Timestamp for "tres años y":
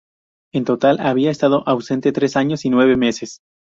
2.11-2.71